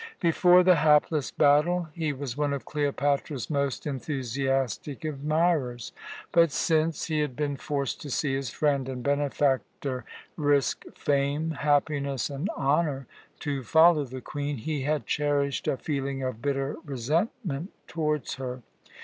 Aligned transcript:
Before 0.19 0.63
the 0.63 0.77
hapless 0.77 1.29
battle 1.29 1.89
he 1.93 2.11
was 2.11 2.35
one 2.35 2.53
of 2.53 2.65
Cleopatra's 2.65 3.51
most 3.51 3.85
enthusiastic 3.85 5.05
admirers; 5.05 5.91
but 6.31 6.51
since 6.51 7.05
he 7.05 7.19
had 7.19 7.35
been 7.35 7.55
forced 7.55 8.01
to 8.01 8.09
see 8.09 8.33
his 8.33 8.49
friend 8.49 8.89
and 8.89 9.03
benefactor 9.03 10.03
risk 10.35 10.85
fame, 10.95 11.51
happiness, 11.51 12.31
and 12.31 12.49
honour 12.57 13.05
to 13.41 13.61
follow 13.61 14.03
the 14.03 14.21
Queen, 14.21 14.57
he 14.57 14.81
had 14.81 15.05
cherished 15.05 15.67
a 15.67 15.77
feeling 15.77 16.23
of 16.23 16.41
bitter 16.41 16.77
resentment 16.83 17.71
towards 17.85 18.33
her. 18.41 18.63